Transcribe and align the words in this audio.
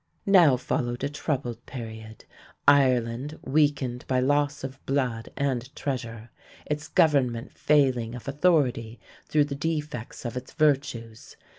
Now 0.25 0.57
followed 0.57 1.03
a 1.03 1.09
troubled 1.09 1.63
period, 1.67 2.25
Ireland 2.67 3.37
weakened 3.43 4.03
by 4.07 4.19
loss 4.19 4.63
of 4.63 4.83
blood 4.87 5.29
and 5.37 5.75
treasure, 5.75 6.31
its 6.65 6.87
government 6.87 7.51
failing 7.53 8.15
of 8.15 8.27
authority 8.27 8.99
through 9.27 9.45
the 9.45 9.53
defects 9.53 10.25
of 10.25 10.35
its 10.35 10.53
virtues. 10.53 11.37